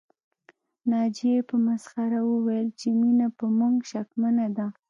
ناجيې 0.91 1.37
په 1.49 1.55
مسخره 1.67 2.19
وويل 2.31 2.67
چې 2.79 2.87
مينه 3.01 3.27
په 3.37 3.45
موږ 3.57 3.75
شکمنه 3.91 4.47
ده 4.57 4.67